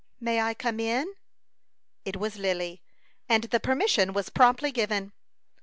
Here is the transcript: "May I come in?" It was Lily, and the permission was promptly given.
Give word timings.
"May 0.19 0.41
I 0.41 0.55
come 0.55 0.79
in?" 0.79 1.13
It 2.05 2.15
was 2.17 2.35
Lily, 2.39 2.81
and 3.29 3.43
the 3.43 3.59
permission 3.59 4.13
was 4.13 4.29
promptly 4.31 4.71
given. 4.71 5.13